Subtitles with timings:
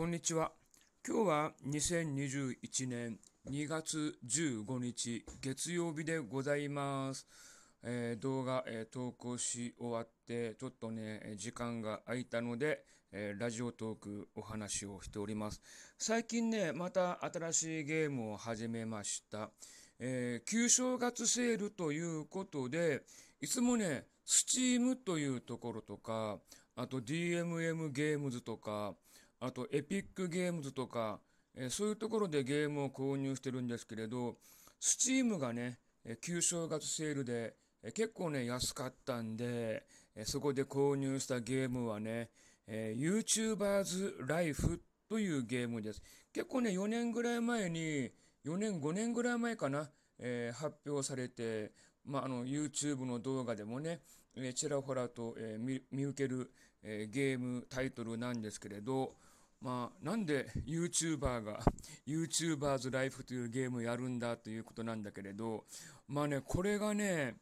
[0.00, 0.52] こんにちは。
[1.06, 3.18] 今日は2021年
[3.50, 7.26] 2月15日月曜日でございます。
[7.82, 12.82] えー、動画、えー、投稿し終わって、ちょっとね、時間が空いたので、
[13.12, 15.60] えー、ラジオトークお話をしております。
[15.98, 19.50] 最近ね、また新しいゲームを始めました。
[19.98, 23.02] え旧正月セールということで、
[23.42, 26.38] いつもね、スチームというところとか、
[26.74, 28.94] あと DMM ゲームズとか、
[29.40, 31.18] あとエピックゲームズとか、
[31.56, 34.36] えー、そういうところでゲームを購入してるんですけれど、
[34.78, 42.30] スチームがね、え旧正月セールで、え結構ね、安かったんで、えそこで購入したゲームはね、
[42.66, 46.02] え YouTubers Life というゲームです。
[46.32, 48.10] 結構ね、4年ぐらい前に、
[48.44, 51.72] 4年、5年ぐらい前かな、えー、発表されて、
[52.04, 54.00] まあ、あの YouTube の動画でもね、
[54.34, 56.50] えー、ちらほらと、えー、見受ける、
[56.82, 59.14] えゲームタイトルなんですけれど、
[59.60, 61.60] まあ、なんで YouTuber が
[62.06, 65.64] YouTuber's Life というゲームをやるんだということなんだけれど、
[66.08, 67.36] まあね、これがね、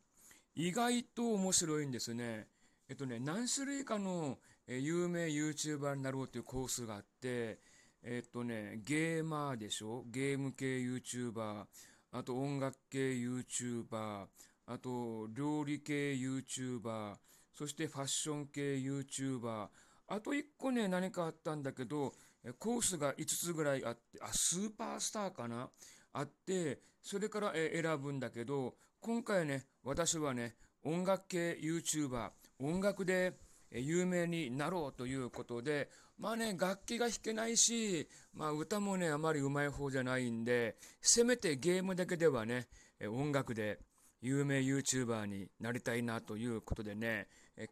[0.56, 2.48] 意外と面白いんですね。
[2.88, 7.60] えっとね、何種類かの有名 YouTuber になろうというコースがあって、
[8.02, 10.04] えっとね、ゲーマーでしょ？
[10.10, 11.66] ゲーム系 YouTuber、
[12.10, 14.26] あと音楽系 YouTuber、
[14.66, 17.14] あと料理系 YouTuber、
[17.52, 19.68] そしてファッション系 YouTuber、
[20.08, 22.14] あと1個ね、何かあったんだけど、
[22.58, 25.68] コースが5つぐらいあって、あ、スーパースターかな？
[26.12, 33.34] あって、それから選ぶんだけど、今回ね、私はね、音楽系 YouTuber、音楽で
[33.70, 42.66] 有名になろうということで、まあね、楽器が弾けないし、まあ歌もね、あまり上手い方じゃないんで、せめてゲームだけではね、
[43.10, 43.78] 音楽で
[44.22, 47.28] 有名 YouTuber になりたいなということでね、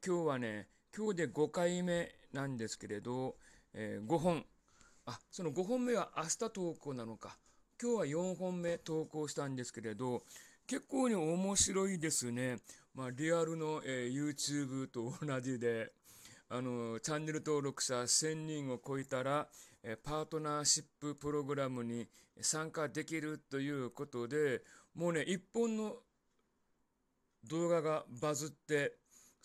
[0.06, 3.36] 今日はね、今日で5回目なんですけれど、
[3.74, 4.46] えー、5本。
[5.04, 7.36] あ、その5本目は明日投稿なのか。
[7.78, 10.22] 今日は4本目投稿したんですけれど、
[10.66, 12.60] 結構に面白いですね。
[12.94, 15.92] まあ、リアルの、えー、YouTube と同じで、
[16.48, 19.48] あの、チャンネル登録者1000人を超えたら、
[19.82, 22.08] えパートナーシッププログラムに
[22.40, 24.62] 参加できるということで、
[24.94, 25.98] もうね、1本の
[27.44, 28.96] 動画がバズって、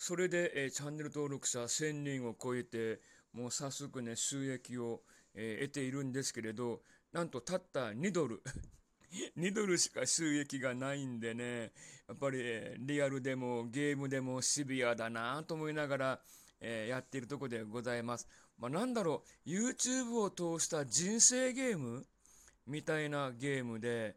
[0.04, 3.00] それで、え、チャンネル登録者1000人を超えて、
[3.32, 6.82] もう早速ね、収益を、え、得ているんですけれど、
[7.12, 8.42] なんとたった2ドル。
[9.38, 11.72] 2ドルしか収益がないんでね、
[12.08, 12.42] やっぱり、
[12.80, 16.22] リアルでもゲームでもシビアだなと思いながら、
[16.58, 18.26] えー、やっているところでございます。
[18.58, 22.04] まあ、なんだろう、YouTube を通した人生ゲーム
[22.66, 24.16] みたいなゲームで、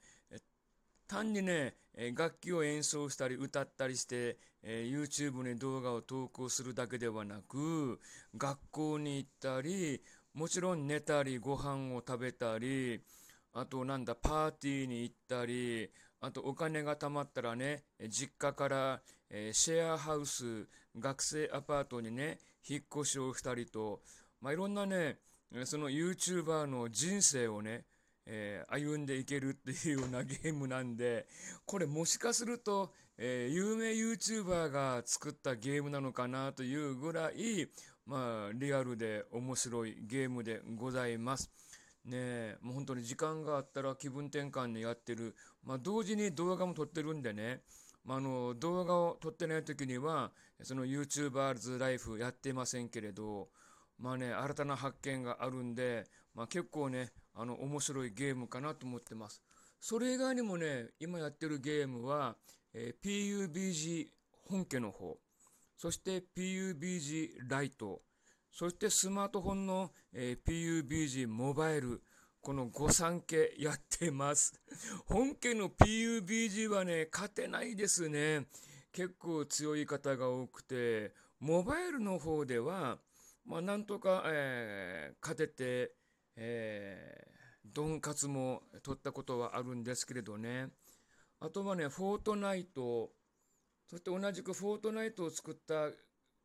[1.08, 1.76] 単にね、
[2.16, 8.00] 楽器を演奏したり歌ったりして、え YouTube に動画を投稿するだけではなく、
[8.36, 10.02] 学校に行ったり、
[10.34, 13.02] もちろん寝たり、ご飯を食べたり、
[13.54, 15.90] あとなんだ、パーティーに行ったり、
[16.20, 20.68] あとお金が貯まったらね、実家から、えシェアハウス、
[20.98, 24.02] 学生アパートにね、引っ越しをしたりと、
[24.42, 25.20] まあ、いろんなね、
[25.66, 27.86] その YouTuber の人生をね、
[28.26, 31.28] えー、歩んでいけるっていうようなゲームなんで、
[31.66, 37.70] これもしかすると、えー、有名 YouTuber が作ったゲームなのかなというぐらい、
[38.06, 41.50] まあ、リアルで面白いゲームでございます。
[42.06, 45.36] ねもう本当に時間があったら気分転換にやってる。
[45.64, 47.62] まあ、同時に動画も撮ってるんでね、
[48.04, 50.32] まあ、あの動画を撮ってない時には、
[50.62, 53.50] その YouTuber's Life やってませんけれど、
[53.98, 59.42] まあね、新たな発見があるんで、まあ、結構ね、あの、面白いゲームかなと思ってます。
[59.80, 62.38] それ以外にもね、今やってるゲームは、
[62.74, 64.08] えー、PUBG
[64.48, 65.18] 本家の方、
[65.78, 68.02] そして PUBG ライト、
[68.52, 72.02] そしてスマートフォンの、えー、PUBG モバイル、
[72.42, 74.54] この御三家やってます。
[75.06, 78.48] 本家の PUBG はね、勝てないですね。
[78.92, 83.00] 結構強い方が多くて、モバイルの方では、
[83.44, 85.94] まあ、なんとか、えー、勝てて、
[86.36, 90.70] えー、ドンカツも取ったことはあるんですけれどね。
[91.40, 93.12] あとはね、フォートナイト、
[93.90, 95.90] そして同じくフォートナイトを作った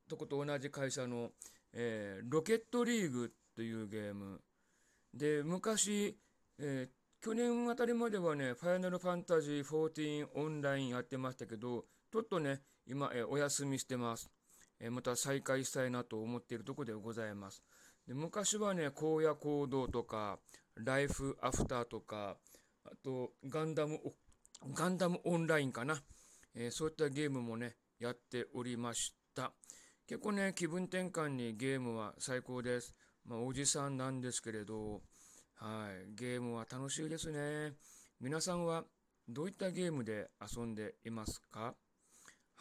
[0.09, 1.31] とこと同じ会社の、
[1.73, 4.41] えー、ロケットリーグというゲーム。
[5.15, 6.19] で、昔、
[6.59, 14.31] えー、去年あたりまではね、ファイナルファンタジー14オンラインやってましたけど、ちょっとね、今、えー、お休みしてます。
[14.81, 17.63] えまた再開したいなと思っているところでございます。
[18.11, 20.41] で昔はね、荒野行動とか、
[20.75, 22.39] ライフアフターとか、
[22.85, 24.01] あと、ガンダム、
[24.75, 26.03] ガンダムオンラインかな。
[26.57, 29.53] えー、そういったゲームもね、やっておりました。
[30.09, 32.97] 結構ね、気分転換にゲームは最高です。
[33.27, 35.03] まあ、おじさんなんですけれど、
[35.55, 37.75] はい、ゲームは楽しいですね。
[38.19, 38.83] 皆さんは
[39.29, 41.77] どういったゲームで遊んでいますか？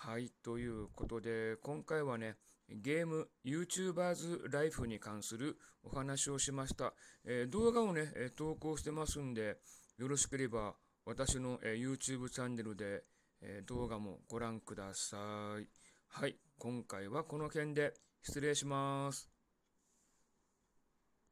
[0.02, 2.38] はい、ということで、今回はね、
[2.70, 6.94] ゲーム YouTubers ライフに関するお話をしました。
[7.26, 8.06] えー、動画をね、
[8.38, 9.58] 投稿してますんで、
[9.98, 10.76] よろしければ
[11.06, 13.04] 私の、え YouTube チャンネルで、
[13.42, 15.18] え動画もご覧くださ
[15.62, 15.68] い。
[16.08, 17.94] はい、今回はこの件で
[18.24, 19.39] 失礼します。